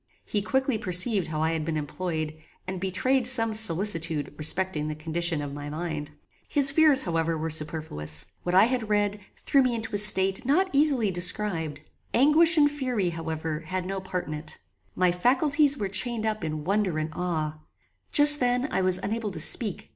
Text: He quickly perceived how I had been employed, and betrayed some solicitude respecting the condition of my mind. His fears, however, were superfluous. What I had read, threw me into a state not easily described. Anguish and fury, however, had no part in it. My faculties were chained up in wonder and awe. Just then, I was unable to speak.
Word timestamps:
He 0.25 0.41
quickly 0.41 0.79
perceived 0.79 1.27
how 1.27 1.43
I 1.43 1.51
had 1.51 1.63
been 1.63 1.77
employed, 1.77 2.35
and 2.65 2.81
betrayed 2.81 3.27
some 3.27 3.53
solicitude 3.53 4.33
respecting 4.35 4.87
the 4.87 4.95
condition 4.95 5.43
of 5.43 5.53
my 5.53 5.69
mind. 5.69 6.09
His 6.47 6.71
fears, 6.71 7.03
however, 7.03 7.37
were 7.37 7.51
superfluous. 7.51 8.25
What 8.41 8.55
I 8.55 8.65
had 8.65 8.89
read, 8.89 9.19
threw 9.37 9.61
me 9.61 9.75
into 9.75 9.93
a 9.93 9.99
state 9.99 10.43
not 10.43 10.71
easily 10.73 11.11
described. 11.11 11.81
Anguish 12.15 12.57
and 12.57 12.71
fury, 12.71 13.11
however, 13.11 13.59
had 13.59 13.85
no 13.85 13.99
part 14.01 14.25
in 14.25 14.33
it. 14.33 14.57
My 14.95 15.11
faculties 15.11 15.77
were 15.77 15.87
chained 15.87 16.25
up 16.25 16.43
in 16.43 16.63
wonder 16.63 16.97
and 16.97 17.11
awe. 17.13 17.59
Just 18.11 18.39
then, 18.39 18.69
I 18.71 18.81
was 18.81 18.97
unable 19.03 19.29
to 19.29 19.39
speak. 19.39 19.89